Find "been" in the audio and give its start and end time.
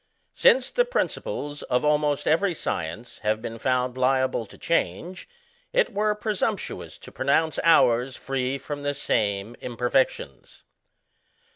3.39-3.59